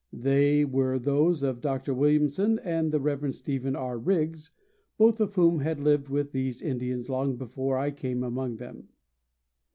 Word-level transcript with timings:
They 0.11 0.65
were 0.65 0.97
those 0.97 1.43
of 1.43 1.61
Dr. 1.61 1.93
Williamson 1.93 2.57
and 2.63 2.91
the 2.91 2.99
Rev. 2.99 3.35
Stephen 3.35 3.75
R. 3.75 3.99
Riggs, 3.99 4.49
both 4.97 5.21
of 5.21 5.35
whom 5.35 5.59
had 5.59 5.79
lived 5.79 6.09
with 6.09 6.31
these 6.31 6.59
Indians 6.63 7.07
long 7.07 7.35
before 7.35 7.77
I 7.77 7.91
came 7.91 8.23
among 8.23 8.55
them. 8.55 8.89